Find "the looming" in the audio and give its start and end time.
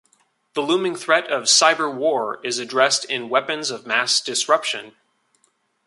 0.55-0.95